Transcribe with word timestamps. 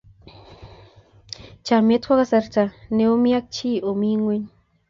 chamiet 1.65 2.03
ko 2.07 2.13
kasarta 2.19 2.63
ne 2.95 3.03
omi 3.13 3.29
ak 3.39 3.45
chi 3.55 3.69
omi 3.89 4.07
nyweng' 4.19 4.47